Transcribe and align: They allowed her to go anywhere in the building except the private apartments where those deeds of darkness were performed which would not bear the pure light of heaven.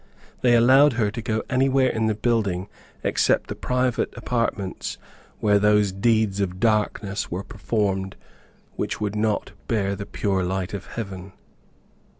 They 0.41 0.55
allowed 0.55 0.93
her 0.93 1.11
to 1.11 1.21
go 1.21 1.43
anywhere 1.47 1.89
in 1.89 2.07
the 2.07 2.15
building 2.15 2.67
except 3.03 3.49
the 3.49 3.55
private 3.55 4.11
apartments 4.17 4.97
where 5.41 5.59
those 5.59 5.91
deeds 5.91 6.41
of 6.41 6.59
darkness 6.59 7.29
were 7.29 7.43
performed 7.43 8.15
which 8.77 8.99
would 8.99 9.15
not 9.15 9.51
bear 9.67 9.95
the 9.95 10.07
pure 10.07 10.43
light 10.43 10.73
of 10.73 10.87
heaven. 10.87 11.33